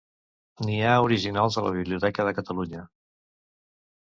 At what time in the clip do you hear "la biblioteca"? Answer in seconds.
1.67-2.27